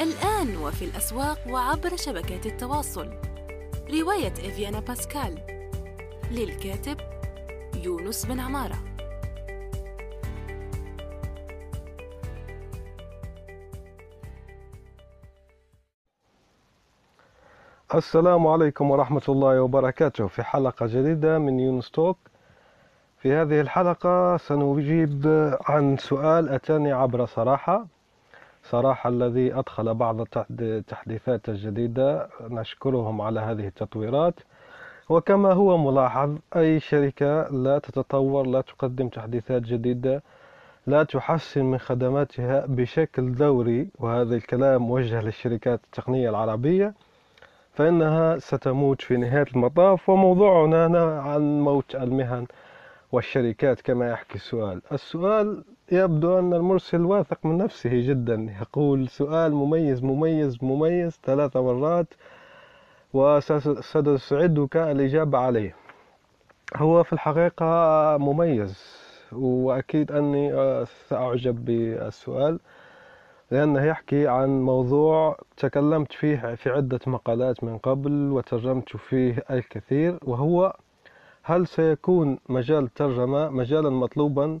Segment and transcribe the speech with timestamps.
[0.00, 3.10] الآن وفي الأسواق وعبر شبكات التواصل.
[3.90, 5.38] رواية إفيانا باسكال.
[6.30, 6.96] للكاتب
[7.84, 8.76] يونس بن عمارة.
[17.94, 20.26] السلام عليكم ورحمة الله وبركاته.
[20.26, 22.18] في حلقة جديدة من يونس توك.
[23.18, 25.26] في هذه الحلقة سنجيب
[25.68, 27.93] عن سؤال أتاني عبر صراحة.
[28.70, 30.26] صراحة الذي أدخل بعض
[30.60, 34.34] التحديثات الجديدة نشكرهم على هذه التطويرات.
[35.08, 40.22] وكما هو ملاحظ أي شركة لا تتطور لا تقدم تحديثات جديدة
[40.86, 46.94] لا تحسن من خدماتها بشكل دوري وهذا الكلام موجه للشركات التقنية العربية
[47.74, 52.46] فإنها ستموت في نهاية المطاف وموضوعنا عن موت المهن.
[53.14, 54.82] والشركات كما يحكي السؤال.
[54.92, 58.54] السؤال يبدو أن المرسل واثق من نفسه جدا.
[58.60, 62.06] يقول سؤال مميز مميز مميز ثلاث مرات
[63.12, 65.74] وسأسعدك الإجابة عليه.
[66.76, 67.66] هو في الحقيقة
[68.18, 70.52] مميز وأكيد أني
[71.08, 72.60] سأعجب بالسؤال
[73.50, 80.76] لأنه يحكي عن موضوع تكلمت فيه في عدة مقالات من قبل وترجمت فيه الكثير وهو
[81.46, 84.58] هل سيكون مجال الترجمة مجالا مطلوبا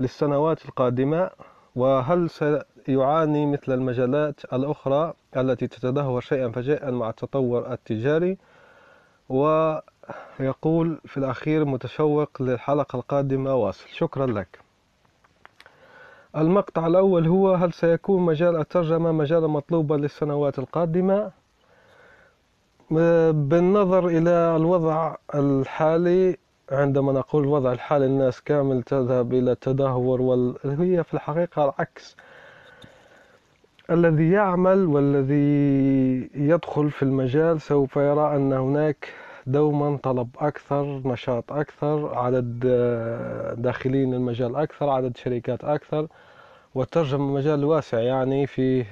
[0.00, 1.30] للسنوات القادمة؟
[1.76, 8.38] وهل سيعاني مثل المجالات الأخرى التي تتدهور شيئا فشيئا مع التطور التجاري؟
[9.28, 13.88] ويقول في الأخير متشوق للحلقة القادمة واصل.
[13.88, 14.58] شكرا لك.
[16.36, 21.30] المقطع الأول هو هل سيكون مجال الترجمة مجالا مطلوبا للسنوات القادمة؟
[22.90, 26.36] بالنظر إلى الوضع الحالي
[26.72, 30.54] عندما نقول الوضع الحالي الناس كامل تذهب إلى التدهور وال...
[30.64, 32.16] هي في الحقيقة العكس.
[33.90, 39.08] الذي يعمل والذي يدخل في المجال سوف يرى أن هناك
[39.46, 42.58] دوما طلب أكثر نشاط أكثر عدد
[43.58, 46.06] داخلين المجال أكثر عدد شركات أكثر.
[46.76, 48.86] والترجمة مجال واسع يعني فيه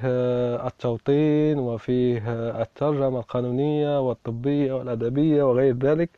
[0.67, 2.23] التوطين وفيه
[2.63, 6.11] الترجمة القانونية والطبية والأدبية وغير ذلك.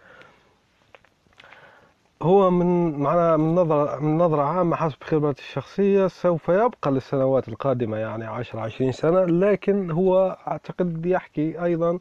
[2.23, 7.97] هو من معنا من نظرة من نظرة عامة حسب خبرتي الشخصية سوف يبقى للسنوات القادمة
[7.97, 11.99] يعني عشر عشرين سنة لكن هو أعتقد يحكي أيضا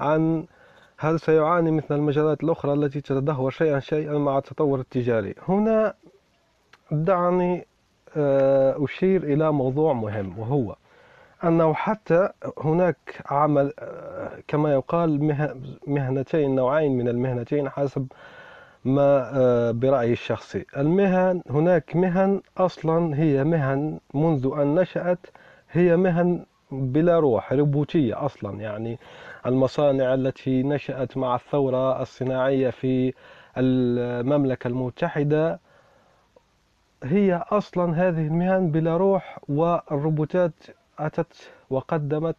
[0.00, 0.44] عن
[0.98, 5.34] هل سيعاني مثل المجالات الأخرى التي تتدهور شيئا شيئا مع التطور التجاري.
[5.48, 5.94] هنا
[6.90, 7.66] دعني
[8.16, 10.76] أشير إلى موضوع مهم وهو
[11.44, 13.72] أنه حتى هناك عمل
[14.48, 15.36] كما يقال
[15.86, 18.06] مهنتين نوعين من المهنتين حسب
[18.84, 20.64] ما برأيي الشخصي.
[20.76, 25.26] المهن هناك مهن أصلا هي مهن منذ أن نشأت
[25.70, 28.98] هي مهن بلا روح روبوتية أصلا يعني
[29.46, 33.14] المصانع التي نشأت مع الثورة الصناعية في
[33.56, 35.60] المملكة المتحدة
[37.04, 40.52] هي أصلا هذه المهن بلا روح والروبوتات
[40.98, 42.36] أتت وقدمت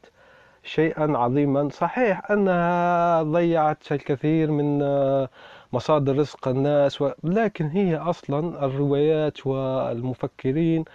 [0.64, 1.70] شيئا عظيما.
[1.70, 4.80] صحيح أنها ضيعت الكثير من
[5.74, 10.86] مصادر رزق الناس لكن هي أصلا الروايات والمفكرين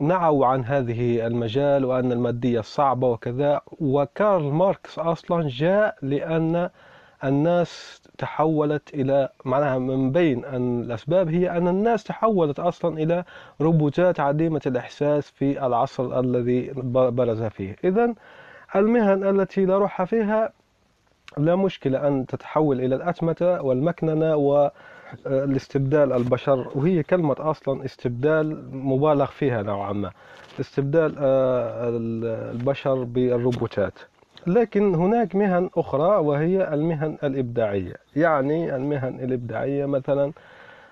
[0.00, 3.60] نعوا عن هذه المجال وأن المادية صعبة وكذا.
[3.80, 6.70] وكارل ماركس أصلا جاء لأن
[7.24, 13.24] الناس تحولت إلى معناها من بين أن الأسباب هي أن الناس تحولت أصلا إلى
[13.60, 17.76] روبوتات عديمة الإحساس في العصر الذي برز فيه.
[17.84, 18.14] إذا
[18.76, 20.52] المهن التي لا روح فيها
[21.38, 29.62] لا مشكلة أن تتحول إلى الأتمتة والمكننة والاستبدال البشر وهي كلمة أصلا استبدال مبالغ فيها
[29.62, 30.10] نوعا ما.
[30.60, 33.98] استبدال البشر بالروبوتات.
[34.46, 37.94] لكن هناك مهن أخرى وهي المهن الإبداعية.
[38.16, 40.32] يعني المهن الإبداعية مثلا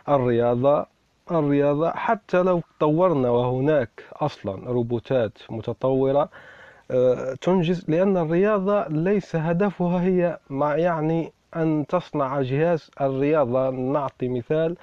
[0.08, 0.86] الرياضة
[1.30, 6.28] الرياضة حتى لو طورنا وهناك أصلا روبوتات متطورة
[7.40, 13.70] تنجز لأن الرياضة ليس هدفها هي مع يعني أن تصنع جهاز الرياضة.
[13.70, 14.76] نعطي مثال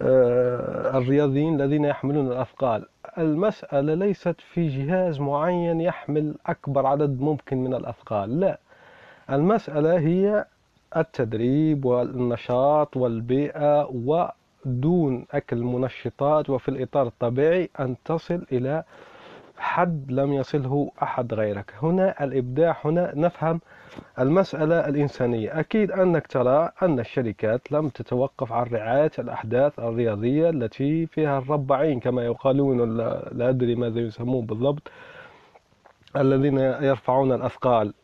[0.00, 2.86] الرياضيين الذين يحملون الأثقال.
[3.18, 8.58] المسألة ليست في جهاز معين يحمل أكبر عدد ممكن من الأثقال لا.
[9.30, 10.44] المسألة هي
[10.96, 18.84] التدريب والنشاط والبيئة ودون أكل منشطات وفي الإطار الطبيعي أن تصل إلى
[19.58, 21.74] حد لم يصله أحد غيرك.
[21.82, 23.60] هنا الإبداع هنا نفهم
[24.18, 25.60] المسألة الإنسانية.
[25.60, 32.24] أكيد أنك ترى أن الشركات لم تتوقف عن رعاية الأحداث الرياضية التي فيها الربعين كما
[32.24, 32.96] يقالون
[33.32, 34.90] لا أدري ماذا يسمون بالضبط
[36.16, 37.94] الذين يرفعون الأثقال.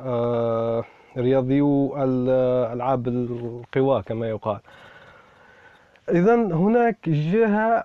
[0.00, 0.84] آه،
[1.16, 1.96] رياضيو
[2.72, 4.58] ألعاب القوى كما يقال.
[6.10, 7.84] إذا هناك جهة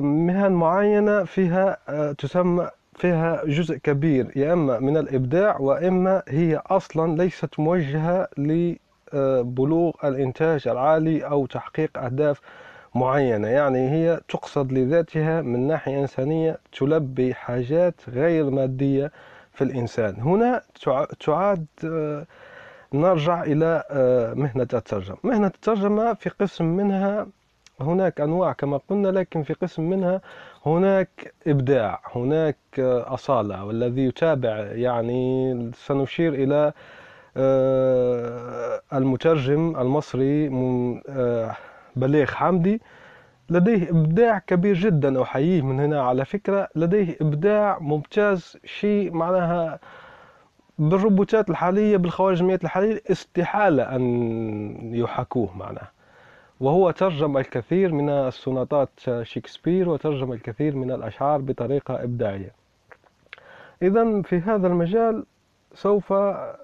[0.00, 1.76] مهن معينة فيها
[2.12, 10.68] تسمى فيها جزء كبير يا إما من الإبداع وإما هي أصلا ليست موجهة لبلوغ الإنتاج
[10.68, 12.40] العالي أو تحقيق أهداف
[12.94, 13.48] معينة.
[13.48, 19.12] يعني هي تقصد لذاتها من ناحية إنسانية تلبي حاجات غير مادية
[19.52, 20.14] في الإنسان.
[20.14, 20.62] هنا
[21.26, 21.66] تعاد
[22.94, 23.84] نرجع إلى
[24.36, 25.16] مهنة الترجمة.
[25.24, 27.26] مهنة الترجمة في قسم منها
[27.80, 30.20] هناك أنواع كما قلنا لكن في قسم منها
[30.66, 32.56] هناك إبداع هناك
[33.06, 36.72] أصالة والذي يتابع يعني سنشير إلى
[37.36, 40.48] آه، المترجم المصري
[41.08, 41.56] آه،
[41.96, 42.80] بليغ حمدي.
[43.50, 46.68] لديه إبداع كبير جدا أحييه من هنا على فكرة.
[46.76, 49.78] لديه إبداع ممتاز شيء معناها
[50.78, 55.90] بالروبوتات الحالية بالخوارزميات الحالية استحالة أن يحكوه معناها.
[56.60, 58.90] وهو ترجم الكثير من السوناتات
[59.22, 62.52] شكسبير وترجم الكثير من الأشعار بطريقة إبداعية.
[63.82, 65.24] إذا في هذا المجال
[65.74, 66.12] سوف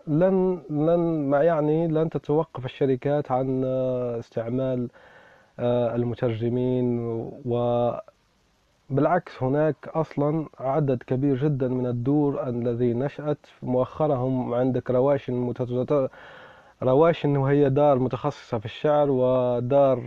[0.06, 3.64] لن لن ما يعني لن تتوقف الشركات عن
[4.18, 4.88] استعمال
[5.58, 6.98] آه، المترجمين
[8.90, 15.32] وبالعكس هناك أصلا عدد كبير جدا من الدور الذي نشأت مؤخرا هم عندك رواشن
[16.84, 19.98] رواشن وهي دار متخصصة في الشعر ودار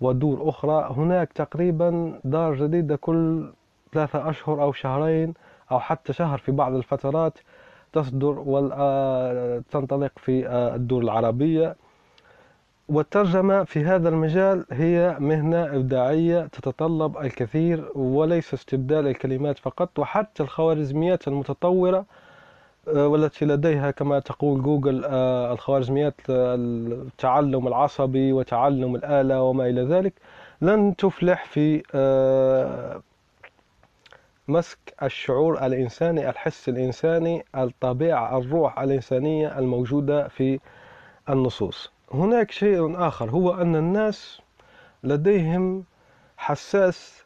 [0.00, 0.88] ودور أخرى.
[0.96, 3.52] هناك تقريبا دار جديدة كل
[3.92, 5.34] ثلاثة أشهر أو شهرين
[5.72, 7.38] أو حتى شهر في بعض الفترات
[7.92, 11.76] تصدر وتنطلق في الدور العربية.
[12.88, 21.28] والترجمة في هذا المجال هي مهنة إبداعية تتطلب الكثير وليس استبدال الكلمات فقط وحتى الخوارزميات
[21.28, 22.04] المتطورة
[22.88, 30.12] آه، والتي لديها كما تقول جوجل آه، الخوارزميات التعلم العصبي وتعلم الآلة وما إلى ذلك.
[30.60, 33.02] لن تفلح في آه،
[34.48, 40.60] مسك الشعور الإنساني الحس الإنساني الطبيعة الروح الإنسانية الموجودة في
[41.28, 41.92] النصوص.
[42.12, 44.40] هناك شيء آخر هو أن الناس
[45.04, 45.84] لديهم
[46.36, 47.24] حساس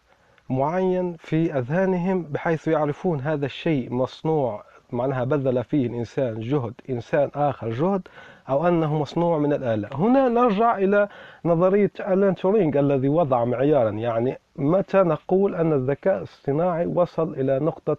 [0.50, 7.70] معين في أذهانهم بحيث يعرفون هذا الشيء مصنوع معناها بذل فيه الإنسان جهد إنسان آخر
[7.70, 8.02] جهد
[8.48, 9.88] أو أنه مصنوع من الآلة.
[9.92, 11.08] هنا نرجع إلى
[11.44, 13.90] نظرية ألان تورينغ الذي وضع معيارا.
[13.90, 17.96] يعني متى نقول أن الذكاء الاصطناعي وصل إلى نقطة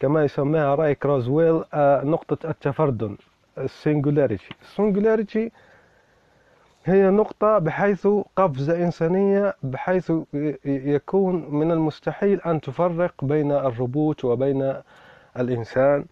[0.00, 3.16] كما يسميها راي كورزويل آه، نقطة التفردن
[3.58, 5.50] ال singularity ال singularity
[6.84, 10.12] هي نقطة بحيث قفزة إنسانية بحيث
[10.64, 14.74] يكون من المستحيل أن تفرق بين الروبوت وبين
[15.38, 16.04] الإنسان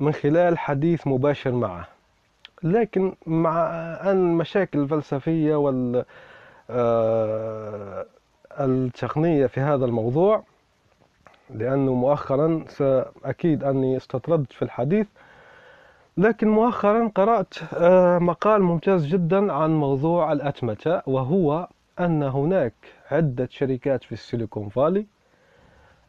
[0.00, 1.88] من خلال حديث مباشر معه.
[2.62, 3.66] لكن مع
[4.02, 6.04] أن المشاكل الفلسفية وال
[6.70, 8.06] آه،
[8.60, 10.42] التقنية في هذا الموضوع
[11.50, 12.64] لأنه مؤخرا
[13.24, 15.06] أكيد أني استطردت في الحديث
[16.16, 21.68] لكن مؤخرا قرأت آه، مقال ممتاز جدا عن موضوع الأتمتة وهو
[22.00, 22.74] أن هناك
[23.10, 25.06] عدة شركات في السيليكون فالي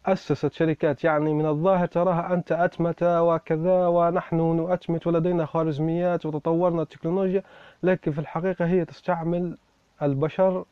[0.06, 7.44] أسست شركات يعني من الظاهر تراها أنت أتمتة وكذا ونحن نؤتمت ولدينا خوارزميات وتطورنا التكنولوجيا
[7.84, 9.58] لكن في الحقيقة هي تستعمل
[10.02, 10.66] البشر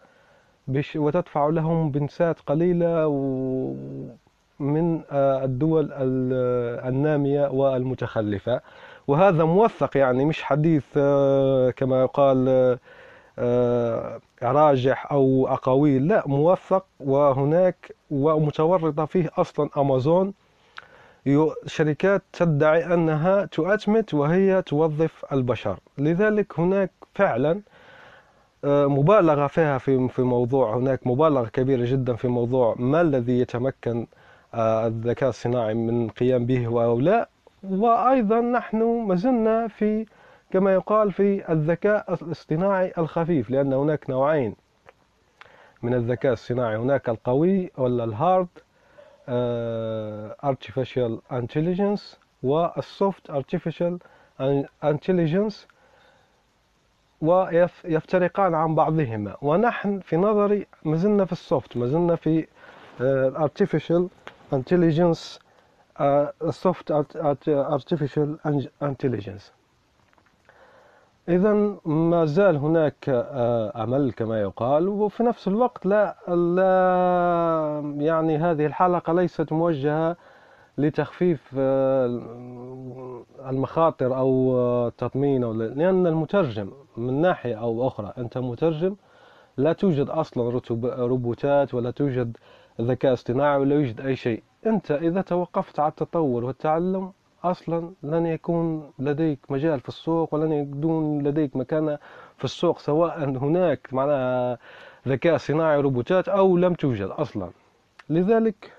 [0.95, 3.07] وتدفع لهم بنسات قليلة
[4.59, 5.89] من آه، الدول
[6.87, 8.61] النامية والمتخلفة.
[9.07, 12.79] وهذا موثق يعني مش حديث آه، كما يقال آه،
[14.43, 20.33] راجح أو أقاويل لا موثق وهناك ومتورطة فيه أصلا أمازون.
[21.65, 25.79] شركات تدعي أنها تؤتمت وهي توظف البشر.
[25.97, 27.61] لذلك هناك فعلا
[28.63, 34.07] آه، مبالغة فيها في في موضوع هناك مبالغة كبيرة جدا في موضوع ما الذي يتمكن
[34.55, 37.29] الذكاء الصناعي من قيام به أو لا
[37.63, 40.05] وأيضا نحن ما زلنا في
[40.51, 44.55] كما يقال في الذكاء الاصطناعي الخفيف لأن هناك نوعين
[45.83, 48.47] من الذكاء الصناعي هناك القوي ولا ال hard
[49.27, 52.01] uh, artificial intelligence
[52.43, 53.99] وال soft artificial
[54.83, 55.55] intelligence
[57.21, 59.37] ويفترقان عن بعضهما.
[59.41, 64.09] ونحن في نظري ما زلنا في السوفت ما زلنا في uh, artificial
[64.55, 65.39] intelligence
[65.99, 66.91] uh, soft
[67.71, 68.39] artificial
[68.81, 69.60] intelligence.
[71.29, 71.53] إذا
[71.85, 79.13] ما زال هناك آه، أمل كما يقال وفي نفس الوقت لا, لا يعني هذه الحلقة
[79.13, 80.17] ليست موجهة
[80.77, 88.95] لتخفيف آه، المخاطر أو التطمين أو لأن المترجم من ناحية أو أخرى أنت مترجم
[89.57, 92.37] لا توجد أصلا روبوتات ولا توجد
[92.81, 94.43] ذكاء اصطناعي ولا يوجد أي شيء.
[94.65, 97.11] أنت إذا توقفت على التطور والتعلم
[97.43, 101.97] أصلا لن يكون لديك مجال في السوق ولن يكون لديك مكانة
[102.37, 104.57] في السوق سواء هناك معناها
[105.07, 107.49] ذكاء صناعي روبوتات أو لم توجد أصلا
[108.09, 108.73] لذلك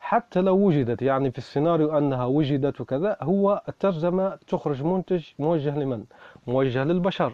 [0.00, 6.04] حتى لو وجدت يعني في السيناريو أنها وجدت وكذا هو الترجمة تخرج منتج موجه لمن؟
[6.46, 7.32] موجه للبشر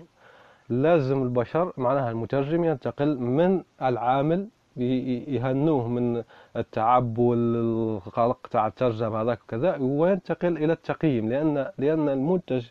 [0.69, 6.23] لازم البشر معناها المترجم ينتقل من العامل يهنوه من
[6.57, 12.67] التعب والقلق تاع الترجمة هذاك وكذا وينتقل إلى التقييم لأن لأن المنتج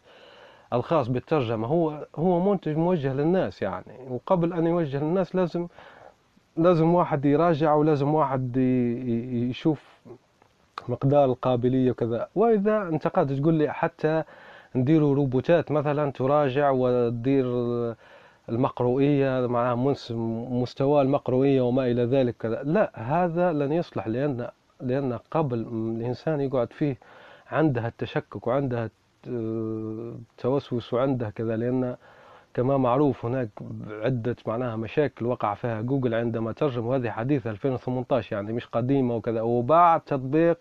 [0.74, 3.98] الخاص بالترجمة هو هو منتج موجه للناس يعني.
[4.10, 5.68] وقبل أن يوجه للناس لازم
[6.58, 8.58] لازم واحد يراجع ولازم واحد
[9.50, 10.00] يشوف
[10.90, 12.28] مقدار القابلية وكذا.
[12.36, 14.24] وإذا انتقدت تقول لي حتى
[14.76, 17.46] نديروا روبوتات مثلا تراجع وتدير
[18.50, 20.12] المقروئية منس-
[20.52, 22.36] مستوى المقروئية وما إلى ذلك.
[22.38, 24.48] كذا لا هذا لن يصلح لأن
[24.82, 26.98] لأن قبل الإنسان يقعد فيه
[27.52, 28.90] عندها التشكك وعندها
[29.28, 31.96] التوسوس وعندها كذا لأن
[32.54, 33.50] كما معروف هناك
[33.90, 39.42] عدة معناها مشاكل وقع فيها جوجل عندما ترجم وهذه حديثة 2018 يعني مش قديمة وكذا.
[39.42, 40.58] وبعد تطبيق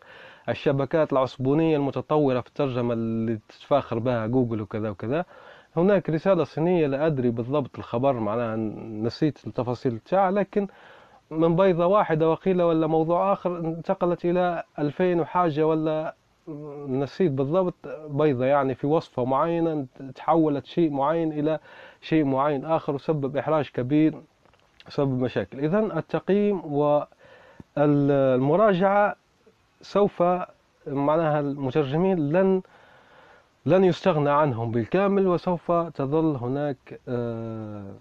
[0.49, 5.25] الشبكات العصبونية المتطورة في الترجمة اللي تتفاخر بها جوجل وكذا وكذا.
[5.76, 8.57] هناك رسالة صينية لا أدري بالضبط الخبر معناها
[9.07, 10.67] نسيت التفاصيل تاعها لكن
[11.31, 16.14] من بيضة واحدة وقيل ولا موضوع آخر انتقلت إلى 2000 وحاجة ولا
[16.88, 17.75] نسيت بالضبط
[18.09, 21.59] بيضة يعني في وصفة معينة تحولت شيء معين إلى
[22.00, 24.23] شيء معين آخر وسبب إحراج كبير
[24.88, 25.59] سبب مشاكل.
[25.59, 26.62] إذا التقييم
[27.76, 29.17] والمراجعة
[29.81, 30.23] سوف
[30.87, 32.62] معناها المترجمين لن
[33.66, 37.95] لن يستغنى عنهم بالكامل وسوف تظل هناك آه،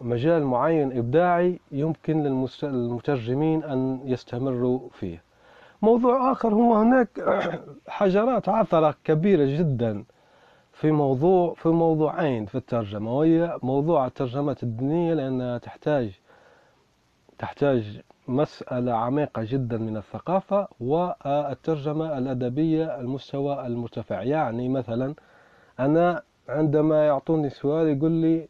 [0.00, 2.22] مجال معين إبداعي يمكن
[2.62, 5.22] للمترجمين أن يستمروا فيه.
[5.82, 7.08] موضوع آخر هو هناك
[7.88, 10.04] حجرات عثرة كبيرة جدا
[10.72, 16.10] في موضوع في موضوعين في الترجمة وهي موضوع الترجمات الدينية لأنها تحتاج
[17.38, 24.22] تحتاج مسألة عميقة جدا من الثقافة والترجمة الأدبية المستوى المرتفع.
[24.22, 25.14] يعني مثلا
[25.80, 28.48] أنا عندما يعطوني سؤال يقول لي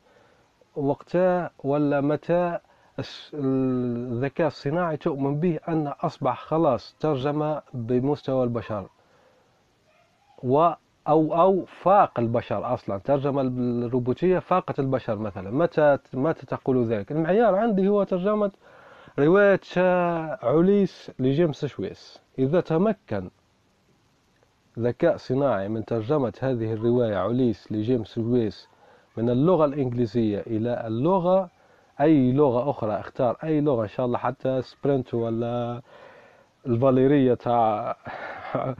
[0.76, 2.58] وقتها ولا متى
[3.34, 8.86] الذكاء الصناعي تؤمن به أن أصبح خلاص ترجمة بمستوى البشر
[10.42, 10.72] و
[11.08, 12.98] أو أو فاق البشر أصلا.
[12.98, 15.50] ترجمة الروبوتية فاقت البشر مثلا.
[15.50, 18.50] متى متى تقول ذلك؟ المعيار عندي هو ترجمة
[19.18, 19.60] رواية
[20.42, 22.20] عليس لجيمس شويس.
[22.38, 23.30] إذا تمكن
[24.78, 28.68] ذكاء صناعي من ترجمة هذه الرواية عليس لجيمس شويس
[29.16, 31.50] من اللغة الإنجليزية إلى اللغة
[32.00, 35.82] أي لغة أخرى اختار أي لغة إن شاء الله حتى سبرنت ولا
[36.66, 37.96] الفاليرية تاع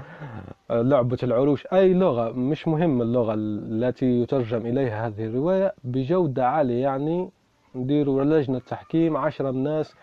[0.71, 7.31] لعبة العروش أي لغة مش مهم اللغة التي يترجم إليها هذه الرواية بجودة عالية يعني
[7.75, 9.95] نديروا لجنة تحكيم عشرة ناس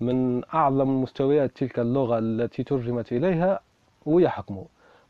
[0.00, 3.60] من أعظم مستويات تلك اللغة التي ترجمت إليها
[4.06, 4.64] ويحكموا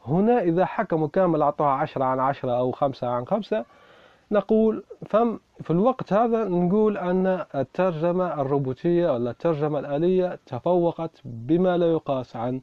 [0.06, 3.64] هنا إذا حكموا كامل أعطوها عشرة عن عشرة أو خمسة عن خمسة
[4.32, 11.90] نقول فم في الوقت هذا نقول أن الترجمة الروبوتية ولا الترجمة الآلية تفوقت بما لا
[11.92, 12.60] يقاس عن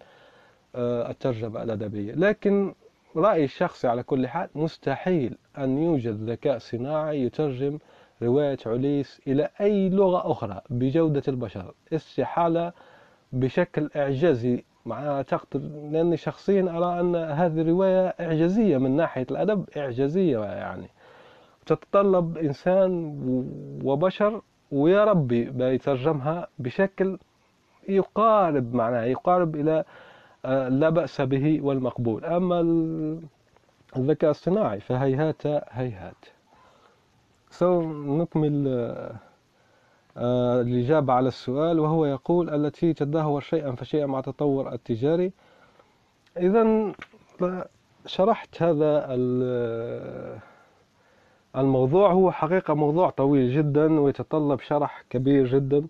[0.75, 2.13] آه، الترجمة الأدبية.
[2.13, 2.73] لكن
[3.15, 7.77] رأيي الشخصي على كل حال مستحيل أن يوجد ذكاء صناعي يترجم
[8.23, 12.73] رواية عليس إلى أي لغة أخرى بجودة البشر استحالة
[13.33, 14.63] بشكل إعجازي.
[14.85, 15.59] معناها تقدر
[15.91, 20.87] لأني شخصيا أرى أن هذه الرواية إعجازية من ناحية الأدب إعجازية يعني.
[21.65, 23.13] تتطلب إنسان
[23.83, 27.17] وبشر ويا ربي بيترجمها بشكل
[27.89, 29.83] يقارب معناها يقارب إلى
[30.45, 32.25] آه، لا بأس به والمقبول.
[32.25, 33.19] أما ال-
[33.97, 36.25] الذكاء الصناعي فهيهات هيهات.
[37.53, 37.81] سو
[38.21, 39.15] نكمل آه،
[40.17, 45.31] آه، الإجابة على السؤال وهو يقول التي تدهور شيئا فشيئا مع التطور التجاري.
[46.37, 46.91] إذا
[48.05, 50.39] شرحت هذا ال-
[51.55, 52.11] الموضوع.
[52.11, 55.87] هو حقيقة موضوع طويل جدا ويتطلب شرح كبير جدا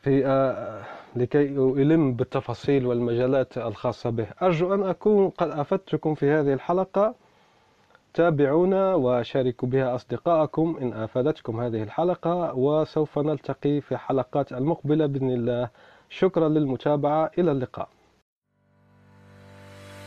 [0.00, 0.82] في آه،
[1.16, 4.26] لكي ألم بالتفاصيل والمجالات الخاصة به.
[4.42, 7.14] أرجو أن أكون قد أفدتكم في هذه الحلقة.
[8.18, 15.70] تابعونا وشاركوا بها أصدقائكم إن أفادتكم هذه الحلقة وسوف نلتقي في حلقات المقبلة بإذن الله.
[16.08, 17.88] شكرا للمتابعة إلى اللقاء.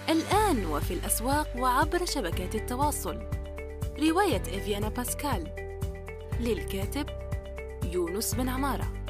[0.09, 3.15] الآن وفي الأسواق وعبر شبكات التواصل.
[3.99, 5.43] رواية إفيانا باسكال.
[6.41, 7.05] للكاتب
[7.93, 9.00] يونس بن عمارة.